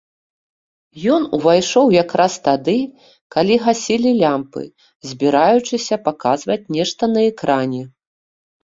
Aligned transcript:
Ён 1.15 1.27
увайшоў 1.37 1.85
якраз 2.03 2.33
тады, 2.49 2.75
калі 3.35 3.55
гасілі 3.67 4.11
лямпы, 4.23 4.63
збіраючыся 5.11 5.95
паказваць 6.11 6.63
нешта 6.79 7.03
на 7.19 7.29
экране. 7.31 7.81